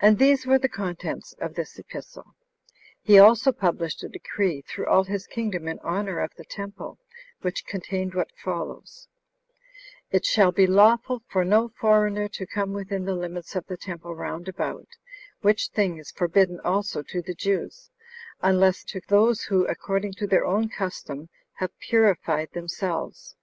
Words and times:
4. 0.00 0.08
And 0.08 0.18
these 0.18 0.46
were 0.46 0.58
the 0.58 0.70
contents 0.70 1.34
of 1.34 1.54
this 1.54 1.78
epistle. 1.78 2.34
He 3.02 3.18
also 3.18 3.52
published 3.52 4.02
a 4.02 4.08
decree 4.08 4.62
through 4.62 4.86
all 4.86 5.04
his 5.04 5.26
kingdom 5.26 5.68
in 5.68 5.78
honor 5.80 6.18
of 6.20 6.32
the 6.38 6.46
temple, 6.46 6.98
which 7.42 7.66
contained 7.66 8.14
what 8.14 8.32
follows: 8.42 9.06
"It 10.10 10.24
shall 10.24 10.50
be 10.50 10.66
lawful 10.66 11.22
for 11.28 11.44
no 11.44 11.68
foreigner 11.78 12.26
to 12.28 12.46
come 12.46 12.72
within 12.72 13.04
the 13.04 13.14
limits 13.14 13.54
of 13.54 13.66
the 13.66 13.76
temple 13.76 14.14
round 14.14 14.48
about; 14.48 14.88
which 15.42 15.68
thing 15.68 15.98
is 15.98 16.10
forbidden 16.10 16.58
also 16.64 17.02
to 17.02 17.20
the 17.20 17.34
Jews, 17.34 17.90
unless 18.40 18.82
to 18.84 19.02
those 19.08 19.42
who, 19.42 19.66
according 19.66 20.14
to 20.14 20.26
their 20.26 20.46
own 20.46 20.70
custom, 20.70 21.28
have 21.58 21.78
purified 21.80 22.48
themselves. 22.54 23.36